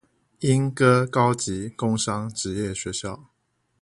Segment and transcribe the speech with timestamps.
[0.39, 3.25] 鶯歌高級工商職業學校